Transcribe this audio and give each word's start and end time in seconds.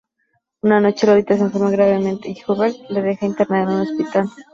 Una 0.63 0.79
noche, 0.79 1.05
Lolita 1.05 1.37
se 1.37 1.43
enferma 1.43 1.69
gravemente 1.69 2.27
y 2.27 2.35
Humbert 2.47 2.75
la 2.89 3.01
deja 3.01 3.27
internada 3.27 3.61
en 3.71 3.81
un 3.81 3.81
hospital. 3.81 4.27